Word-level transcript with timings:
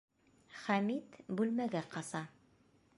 Хәмит 0.61 1.19
бүлмәгә 1.41 1.85
ҡаса. 1.95 2.25